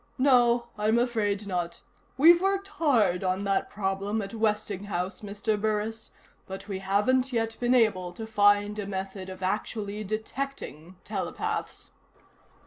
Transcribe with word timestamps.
"No, 0.17 0.69
I'm 0.79 0.97
afraid 0.97 1.45
not. 1.45 1.81
We've 2.17 2.41
worked 2.41 2.67
hard 2.69 3.23
on 3.23 3.43
that 3.43 3.69
problem 3.69 4.19
at 4.23 4.33
Westinghouse, 4.33 5.21
Mr. 5.21 5.61
Burris, 5.61 6.09
but 6.47 6.67
we 6.67 6.79
haven't 6.79 7.31
yet 7.31 7.55
been 7.59 7.75
able 7.75 8.11
to 8.13 8.25
find 8.25 8.79
a 8.79 8.87
method 8.87 9.29
of 9.29 9.43
actually 9.43 10.03
detecting 10.03 10.95
telepaths." 11.03 11.91